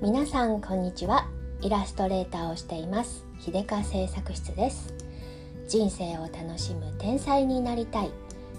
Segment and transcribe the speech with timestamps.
[0.00, 1.26] 皆さんこんにちは。
[1.60, 3.26] イラストレーターをしています。
[3.40, 4.94] 秀香製作室です。
[5.66, 8.12] 人生を楽しむ天才になりたい。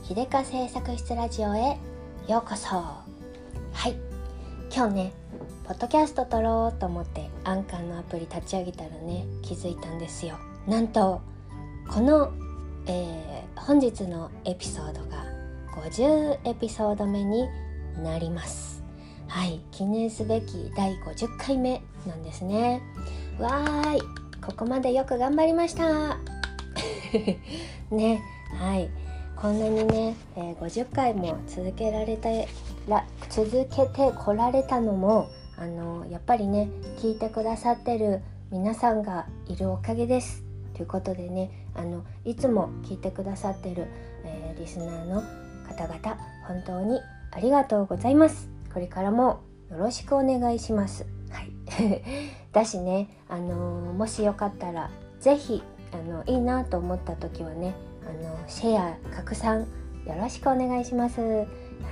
[0.03, 1.77] 秀香製作室ラジオへ。
[2.27, 2.75] ようこそ。
[2.75, 3.03] は
[3.87, 3.95] い。
[4.69, 5.13] 今日ね
[5.65, 10.35] ポッドキャスト撮ろうと思ってアンカーのアプリ立ち上げたらね気づいたんですよ。
[10.67, 11.21] なんと
[11.87, 12.33] この、
[12.85, 15.23] えー、本日のエピソードが
[15.87, 17.47] 50エピソード目に
[18.03, 18.78] なります。
[19.29, 22.81] はい記念すべき第50回目なんですね。
[23.39, 24.01] わーい
[24.43, 26.17] ここまでよく頑張りました。
[27.95, 28.21] ね
[28.57, 28.89] はい。
[29.35, 32.47] こんなにね、えー、50回も続けられて
[32.87, 36.67] ら続けてこられたのもあのやっぱりね
[36.97, 40.43] 聞いてくださってる皆さんがいるおかげです。
[40.73, 43.85] ということでねあのいつも聞いてくださってる、
[44.25, 45.21] えー、リスナーの
[45.67, 46.17] 方々
[46.47, 46.99] 本当に
[47.31, 48.58] ありがとうございます。
[48.73, 49.41] これからも
[49.71, 51.05] よろしくお願いします。
[51.31, 51.51] はい、
[52.51, 54.89] だしね、あのー、もしよかったら
[55.19, 59.67] 是非あのいいなと思った時はね、あのシェア拡散
[60.05, 61.21] よろしくお願いします。
[61.21, 61.45] は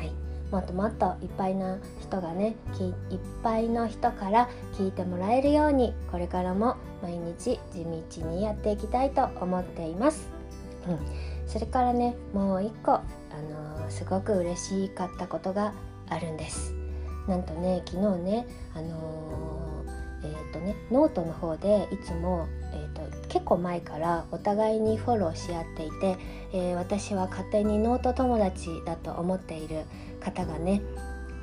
[0.03, 0.11] い、
[0.51, 7.85] もっともっといっぱいな人がねいっぱいの人から聞いてもらえるようにこれからも毎日地
[8.21, 10.29] 道にやっていきたいと思っています。
[10.87, 10.99] うん、
[11.47, 13.03] それからねもう一個あ
[13.79, 15.73] のー、すごく嬉しかったことが
[16.09, 16.73] あるんです。
[17.27, 26.17] なんとね昨日ねあのー、えっ、ー、とねノートの方でいつも、えーと、結構前からお互いにフォローし合っていて、
[26.53, 29.83] えー、私は勝手にノート友達だと思っている
[30.21, 30.81] 方がね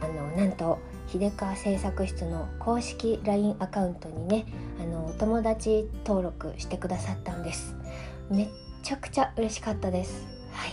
[0.01, 4.47] あのなんと秀川製作室の公式 LINE アカウントにね
[4.81, 7.77] あのお友達登録してくださったんです。
[8.31, 8.49] めっ
[8.83, 10.27] ちゃくちゃ嬉しかったです。
[10.53, 10.71] はい。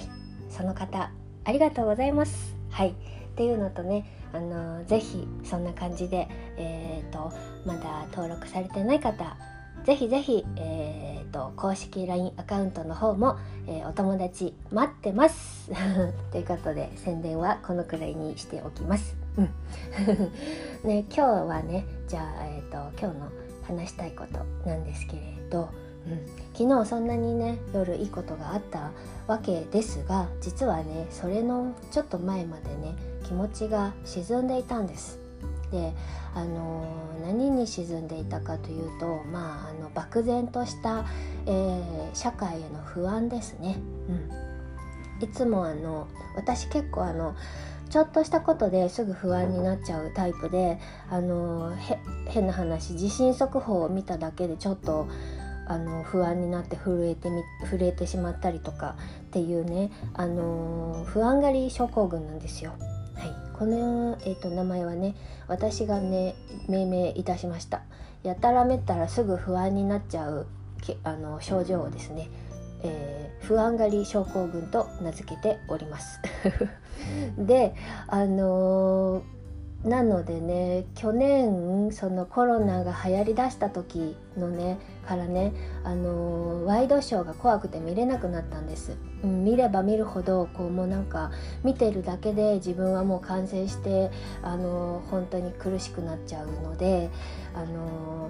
[0.49, 1.11] その方
[1.43, 2.55] ありがとうございます。
[2.69, 2.95] はい。
[3.31, 7.33] っていうのとねあのぜひそんな感じで、えーと、
[7.65, 9.37] まだ登録されてない方
[9.85, 13.37] ぜひぜひ、えーと、公式 LINE アカウントの方も、
[13.67, 15.71] えー、お友達待ってます
[16.31, 19.15] ということで宣伝はこのくらいにしておきます。
[19.37, 19.49] うん
[20.87, 23.31] ね、今日はねじゃあ、えーと今日の
[23.63, 25.69] 話したいことなんですけれど、
[26.53, 28.91] 昨日そんなにね夜いいことがあった
[29.27, 35.19] わけですが実はねそれのちょっと前までね気持ちが沈んでいたんです。
[35.71, 35.93] で
[36.35, 36.85] あの
[37.25, 41.05] 何に沈んでいたかというとまああの漠然とした、
[41.45, 43.77] えー、社会への不安ですね。
[44.09, 47.35] うん、いつもあの私結構あの
[47.89, 50.79] ちょっとしたことですぐ不安になっちゃうタイプで
[51.09, 51.73] あの
[52.27, 55.07] 変な話地震速報を見ただけでちょっと
[55.71, 62.73] あの不安になって震えてみ震えてしまったりとかっていうね、あの不安がり症候群なんですよ。
[63.15, 65.15] はい、この、えーと、名前はね
[65.47, 66.35] 私がね
[66.67, 67.83] 命名いたしました。
[68.23, 70.45] やたらめったらすぐ不安になっちゃう
[71.05, 72.29] あの症状をですね、
[72.83, 76.19] えー、不安がり症候群と名付けております。
[77.39, 77.73] で
[78.07, 79.40] あのー
[79.83, 84.77] なのでね去年そのコロナが流行りだした時のね
[85.07, 85.53] からね
[85.83, 91.31] あのワイドショーが怖くて見れなくなったんです、うん、見れば見るほどこうもうなんか
[91.63, 94.11] 見てるだけで自分はもう感染して
[94.43, 97.09] あの本当に苦しくなっちゃうので
[97.55, 98.29] あの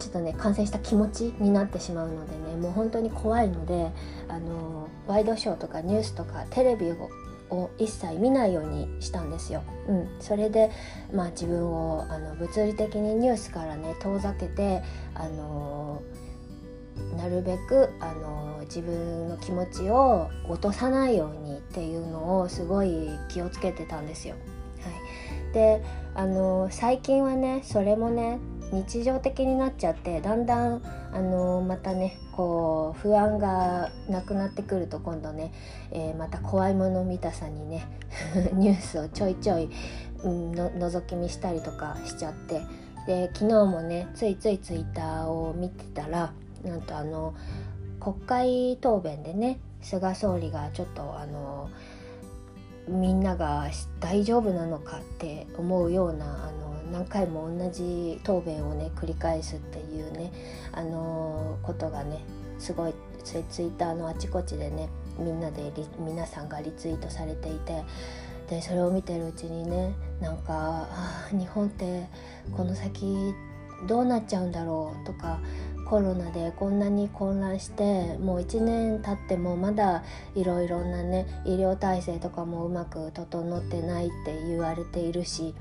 [0.00, 3.92] ちょっとね感染した気持ちになってしまうのでねもう本当に怖いので
[4.28, 7.10] あのワイドショーとかニュースとかテレビを
[7.50, 9.62] を一切見ないようにしたんですよ。
[9.88, 10.70] うん、それで、
[11.12, 14.82] まあ、自分をあの物理的にニュースからね遠ざけて、
[15.14, 16.02] あの
[17.16, 24.36] なるべく、あの自分の気持ちを落とさないようにっていうのをすごい気をつけてたんですよ。
[24.80, 24.90] は
[25.50, 25.82] い、で
[26.14, 28.38] あの最近はねそれもね
[28.72, 30.82] 日常的になっちゃってだんだん
[31.12, 35.52] あのまたねこう不安がなくなってくると今度ね、
[35.90, 37.86] えー、また怖いもの見たさにね
[38.54, 39.68] ニュースをちょいちょい、
[40.22, 42.62] うん、の覗き見したりとかしちゃって
[43.06, 46.32] で昨日もねついついツイッターを見てたら
[46.64, 47.34] なんとあの
[47.98, 51.70] 国会答弁でね菅総理がちょっとあの
[52.88, 53.66] みんなが
[54.00, 56.49] 大丈夫なのかって思うようなあ
[56.90, 60.32] 何回も同じ答弁をね繰り返すっていうね、
[60.72, 62.24] あのー、ことがね
[62.58, 62.94] すごい
[63.24, 64.88] ツイッターのあちこちでね
[65.18, 67.82] みんなで皆さんがリツイートされていて
[68.48, 70.88] でそれを見てるうちにねなんか
[71.30, 72.06] 日本って
[72.56, 73.34] この先
[73.86, 75.38] どうなっちゃうんだろうとか
[75.90, 80.04] コロナでこんなに混乱してもう1年経ってもまだ
[80.34, 85.54] いろいろなね医療体制とかもうまく整ってないって言われているし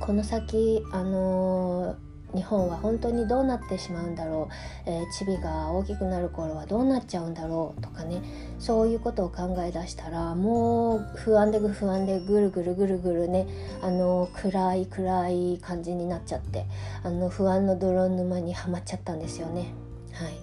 [0.00, 4.50] この先あのー日本は本当にどうなってしまうんだろ
[4.86, 8.20] う、えー、チビが大きくなる頃はどうなっちゃうんだろうとかね。
[8.58, 13.46] そういうことを考え出したらもう不安で不安でぐるぐるぐるぐるね。
[13.82, 16.66] あの暗い暗い感じになっちゃって。
[17.02, 19.72] あの不安の泥沼にはまっちゃったんですよね。
[20.12, 20.34] はい、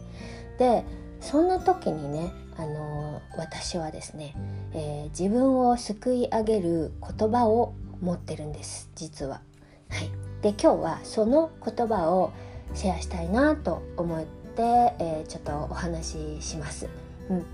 [0.57, 0.83] で
[1.21, 4.33] そんな時にねあの私はですね、
[4.73, 9.41] えー、自分を救い上げる言葉を持ってるんです実は。
[9.89, 10.09] はい
[10.41, 12.31] で今日はその言葉を
[12.75, 14.61] シェアしたいなと思って、
[14.99, 16.87] えー、ちょっとお話しします。
[17.29, 17.45] うん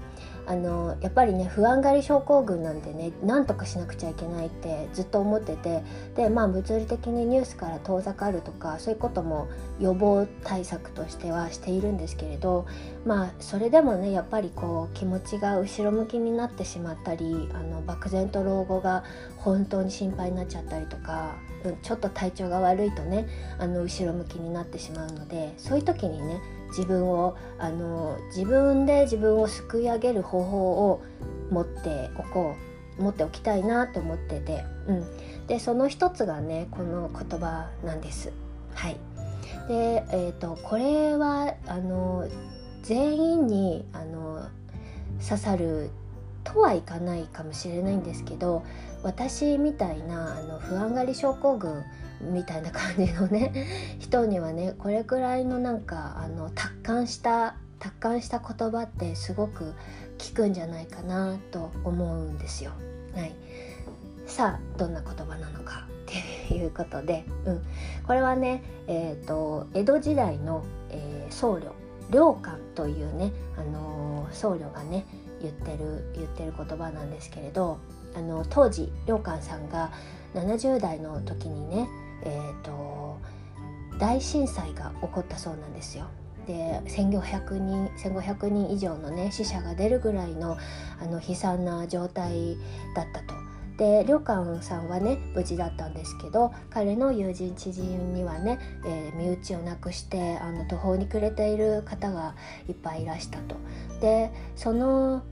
[0.51, 5.81] あのやっぱりね不安がり症候群なんてね何とかしなくちゃいけないってずっと思ってて
[6.17, 9.47] でまあ物理的にニュースから遠ざかるとかそういうことも
[9.79, 12.65] 予防対策としてはしているんですけれど
[13.05, 19.05] まあそれでもねやっぱりこう気持ちが後ろ向きになってしまったりあの漠然と老後が
[19.37, 23.25] 本当に心配になっちゃったりとかうんちょっと体調が悪いとね
[23.57, 31.03] あの後ろ向きになってしまうのでそういう時にね自分をあの自分で自分を救い上げる方法を
[31.49, 32.55] 持っておこ
[32.99, 38.31] う持っておきたいなと思ってて、うん、でその一つがねこの言葉なんです。
[38.73, 38.97] はい
[39.67, 42.27] でえーと、これはあの
[42.83, 44.47] 全員にあの
[45.21, 45.91] 刺さる
[46.43, 48.63] とはいかないかもしれないんですけど
[49.03, 51.83] 私みたいなあの不安がり症候群
[52.21, 59.73] みたいな感じのね人にはねこれくらいのなんかあの達観した達観した言葉ってすごく
[60.19, 62.71] 効くんじゃないかなと思うんですよ。
[63.15, 63.33] はい、
[64.27, 65.87] さあどんな言葉なのか
[66.45, 67.61] っていうことで、うん、
[68.05, 71.71] これはね、えーと、江戸時代の、えー、僧侶
[72.13, 75.05] 良寛というね、あのー、僧侶がね
[75.41, 77.79] 言ってる言ってる言葉なんですけれど
[78.15, 79.91] あの当時良寛さんが
[80.33, 81.89] 70代の時にね
[82.23, 83.19] えーと、
[83.99, 86.05] 大震災が起こったそうなんですよ。
[86.47, 90.57] で1500人1500人以上のね死者が出るぐらいの
[90.99, 92.57] あの悲惨な状態
[92.95, 93.35] だったと。
[93.77, 102.35] で良寛さんはね無事だったんですけど彼の友人知人にはね、えー、身内を亡くしてあの途方に暮れている方が
[102.69, 103.55] いっぱいいらしたと。
[103.99, 105.23] でその、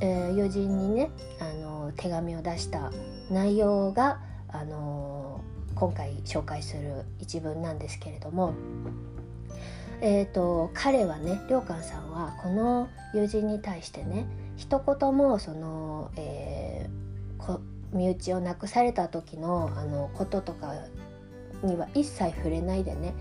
[0.00, 1.10] えー、友人にね
[1.40, 2.90] あの手紙を出した
[3.30, 5.42] 内容があの
[5.84, 8.54] 今回紹介する一文なんですけれども、
[10.00, 14.26] えーと、彼はね良寛さんはこの友人に対してね
[14.56, 17.58] 一言もその、えー、
[17.92, 20.74] 身内を亡くされた時のあのこととか
[21.62, 23.12] には一切触れないでね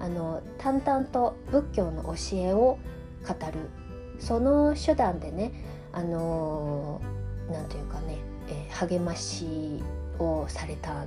[0.00, 2.78] あの淡々と仏教の教えを
[3.24, 3.70] 語る。
[4.18, 5.52] その手段でね
[5.92, 7.00] あの
[7.48, 8.18] なんというかね、
[8.48, 9.80] えー、励まし
[10.18, 11.06] をされたん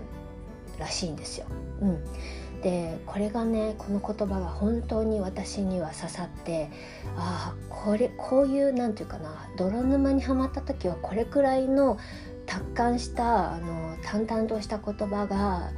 [0.82, 1.46] らしいんですよ。
[1.82, 2.04] うん、
[2.62, 6.70] でこれがねこの言葉が本当に私には刺さって
[7.16, 11.98] ああこれこういう何て言うかな泥沼にはまった時はこれくらいの
[12.46, 15.72] 達観したあの淡々とした言葉が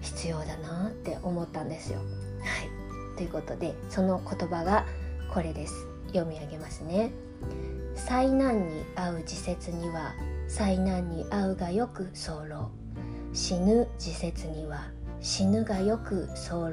[0.00, 1.98] 必要だなって思ったんですよ。
[1.98, 4.86] はいということでその言葉が
[5.32, 5.74] これです。
[6.08, 7.10] 読み上げますね。
[7.96, 10.14] 災難に遭う自説には
[10.48, 12.83] 災難に遭うがよく候
[13.34, 14.86] 死ぬ自説には
[15.20, 16.70] 死ぬがよく候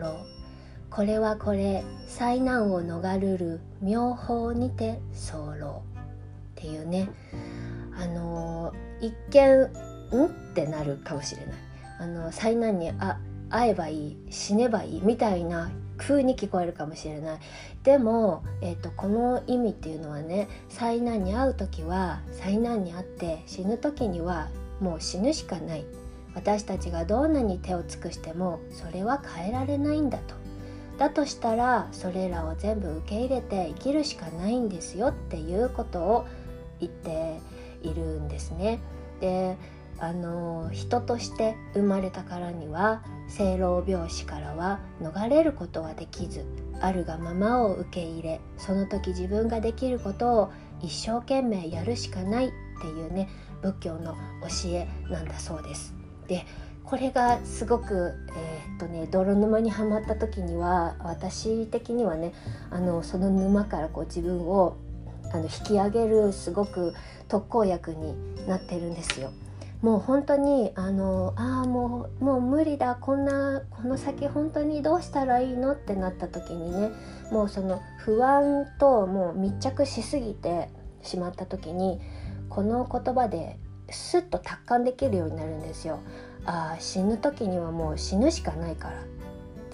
[0.91, 4.99] これはこれ災難を逃るる妙法にて
[5.31, 5.83] 候っ
[6.55, 7.09] ていうね。
[7.97, 9.69] あの一見
[10.17, 11.55] んってなるかもしれない。
[11.99, 17.39] あの災難にあ会えばいい死ねばいいみたいな風に聞こえるかもしれない。
[17.83, 24.49] でも、えーと、この意味っていうのはね災難に遭う時は災難に遭って死ぬ時には
[24.79, 25.85] もう死ぬしかない。
[26.35, 30.35] 私たちがどんなに手を尽くしてもそれは変えられないんだと
[30.97, 36.27] だとしたらそれらを全部受け入れて生きるしかないんですよっていうことを
[36.79, 37.39] 言って
[37.81, 38.79] いるんですね。
[39.19, 39.57] で
[39.99, 46.43] あの人として生まれたからには生老病死からは逃れることはできず
[46.81, 53.29] あるがままを受け入れその時自分ができることを一生懸命やるしかないっていうね
[53.61, 56.00] 仏教の教えなんだそうです。
[56.31, 56.45] で
[56.85, 62.33] これがすごく、えー、っとね、泥沼にはまった時には私的にはね
[62.69, 64.77] あのその沼からこう自分を
[65.33, 66.93] あの引き上げるすごく
[67.27, 68.15] 特効薬に
[68.47, 69.31] なってるんですよ。
[69.81, 76.91] もう本当にあのあもうもう無理だこんなこの先本当にどうしたらいいのってなった時にね
[77.31, 80.69] もうその不安ともう密着しすぎて
[81.01, 81.99] しまった時に
[82.49, 83.57] この言葉で
[83.91, 85.99] スッと達観できるようになるんですよ。
[86.45, 89.03] あ死ぬ時にはもう死ぬしかないから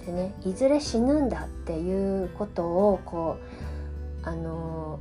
[0.04, 3.38] でねいずれ死ぬんだっていうことをこ
[4.24, 5.00] うあの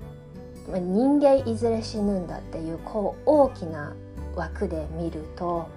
[0.68, 3.94] 人間いずれ死ぬんだっていうこう大きな
[4.36, 5.68] 枠で見ると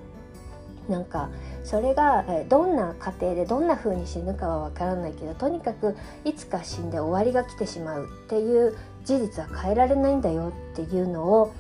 [0.89, 1.31] なんか
[1.63, 11.55] それがどんな過程でどんな風に死ぬかはわからないけどとにかくいつか死んで終わりが来てしまうっていう事実は変えられないんだよっていうのを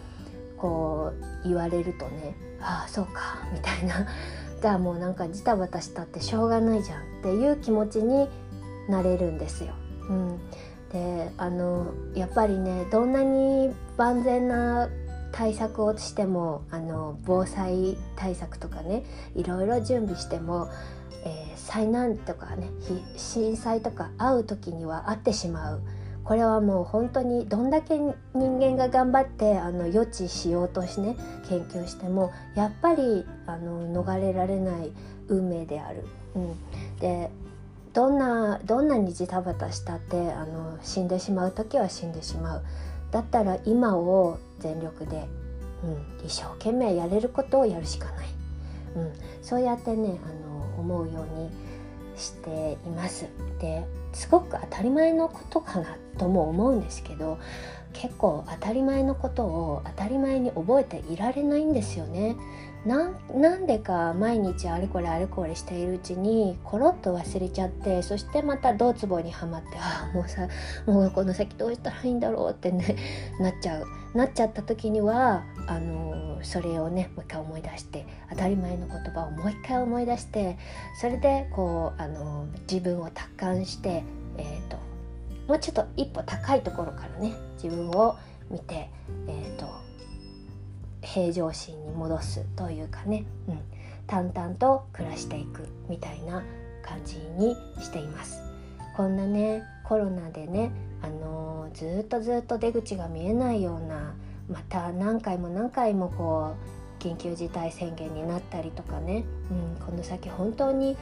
[0.61, 1.13] こ
[1.45, 4.07] う言われるとねああそうかみたいな
[4.61, 8.29] じゃあもうなんかジタバタしたってしょうがないじゃんっていう気持ちに
[8.89, 9.73] なれるんですよ。
[10.09, 10.39] うん、
[10.93, 14.89] であのやっぱりねどんなに万全な
[15.33, 20.69] 対策をしてもあの防災対策とかねいろいろ準備しても、
[21.25, 22.69] えー、災難とかね
[23.17, 25.81] 震災とか会う時には会ってしまう。
[26.31, 31.17] これはもう本当にどんだけ人間が頑張ってあの予知しようとしてね
[31.49, 34.93] 研究してもやっぱりあの逃れられない
[35.27, 36.05] 運命である。
[36.37, 37.33] うん、で
[37.93, 42.63] どんなどんなにジタバタしたってあの死んでしまう時は死んでしまう。
[43.11, 45.27] だったら今を全力で、
[45.83, 48.29] うん、一生懸命やれることをやるしかない。
[48.95, 51.51] うん、そうやってねあの思うように
[52.21, 53.27] しています。
[53.61, 57.39] ですごく当たり前のことかなとも思うんですけど
[57.93, 62.37] 結構当たり前のことを当たり前に覚えていられないんですよね。
[62.87, 70.49] なんでか毎日あれこれあれこれしているうちにコロッと忘れちゃってそしてまたドツボにはまってああもうさ
[70.87, 72.97] もうこの先どうしたらいいんだろうってね
[73.39, 73.87] なっちゃう。
[74.13, 80.59] なっちゃった時にはあのそれをねもう一回思い出して当たり前の言葉をもう一回思い出して
[81.01, 84.03] それでこうあの自分を達観して、
[84.37, 84.79] えーと、
[85.47, 88.17] もうちょっと一歩高いところからね自分を
[88.51, 88.91] 見て、
[89.29, 89.67] えーと、
[91.03, 93.61] 平常心に戻すというかね、うん、
[94.07, 96.43] 淡々と暮らしていくみたいな
[96.83, 98.41] 感じにしています。
[98.97, 104.15] こんなねコロナでね、あのー、ずっとずっと出口が見えないような
[104.49, 106.55] また何回も何回もこ
[107.01, 110.97] う緊急事態宣言になったりとかね、うん、この先本当に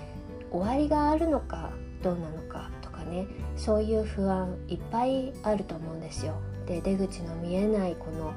[0.50, 1.70] 終わりがあるのか
[2.02, 3.26] どうなのかとかね。
[3.56, 6.34] そういう不安いっぱいあると思うんですよ。
[6.66, 8.32] で出口の見えないこの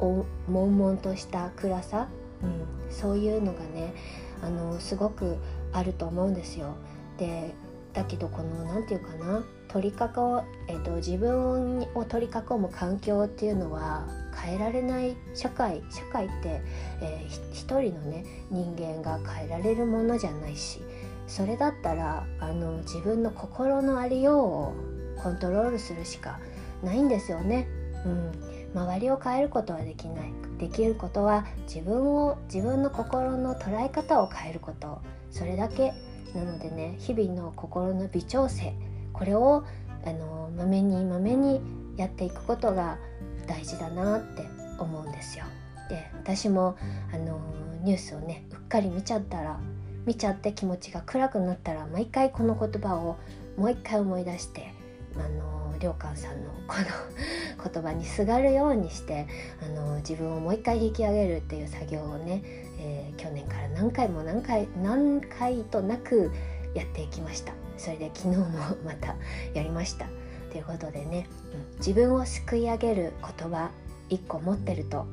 [0.00, 2.08] 悶々とした暗さ、
[2.42, 3.94] うん、そういうのがね
[4.42, 5.36] あのすごく
[5.72, 6.76] あると思うんですよ。
[7.18, 7.54] で
[7.92, 9.44] だけどこの何て言うかな？
[9.68, 16.62] 取り囲う、えーと、自分を取り囲む環境っていうのは変えられない社会社会って、
[17.02, 20.80] えー、一人のね人間が変えられるものじゃないし
[21.26, 24.74] それだったらあの自分の心のありようを
[25.22, 26.40] コントロールするしか
[26.82, 27.68] ないんですよね。
[28.06, 28.32] うん、
[28.74, 30.32] 周りを変えることはできない。
[30.58, 35.00] できることは自分を自分の心の捉え方を変えること。
[35.30, 35.92] それだけ。
[36.34, 38.74] なのでね日々の心の微調整。
[39.12, 39.64] これを
[40.04, 41.60] あのまめにまめに
[41.96, 42.98] やっていくことが
[43.46, 44.46] 大事だなって
[44.78, 45.44] 思うんですよ。
[45.88, 46.76] で私も
[47.12, 47.40] あの
[47.82, 49.58] ニュースをねうっかり見ちゃったら
[50.06, 53.16] 見ちゃって気持ちが暗くなったら毎回この言葉を
[53.56, 54.72] もう一回思い出して
[55.16, 56.84] あの良寛さんのこの
[57.70, 59.26] 言葉にすがるようにして
[59.62, 62.42] あの自分をもう一回引き上げるっていう作業をね、
[62.78, 66.30] えー、去年から何回も何回何回となく
[66.74, 67.52] やっていきました。
[67.76, 68.46] それで昨日も
[68.84, 69.16] また
[69.54, 70.06] やりました。
[70.50, 73.70] ということでね、うん、自分をすくい上げる言葉
[74.08, 75.06] 一個持ってると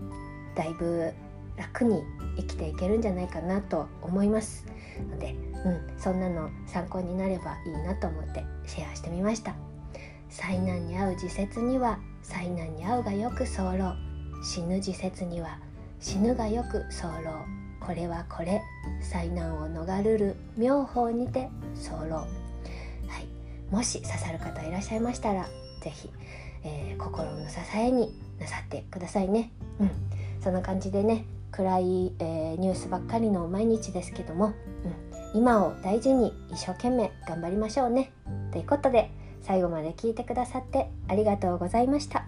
[0.55, 1.13] だいぶ
[1.57, 2.03] 楽に
[2.37, 4.65] 生きていけるんじゃないかなと思います
[5.09, 9.64] ので、うん、そんなの参考になればいいなと思ってシェアしてみました。
[10.35, 13.45] 災難に遭う自説には災難に遭うがよく候
[14.43, 15.59] 死ぬ自説には
[16.01, 18.61] 死ぬがよく候これはこれ
[19.01, 21.49] 災難を逃るる妙法にて
[21.89, 22.27] 候は
[23.21, 23.73] い。
[23.73, 25.47] もし刺さる方いらっしゃいましたら
[25.81, 26.09] 是非、
[26.65, 29.51] えー、心の支えになさってくださいね。
[29.79, 29.91] うん。
[30.41, 38.11] そんな感じでね暗い、えー、ニュースばっかりの毎日ですけども、うん、今を大事に一生懸命頑張りましょうね。
[38.51, 39.09] ということで
[39.45, 42.25] 最後まで聞いてくださってありがとうございました。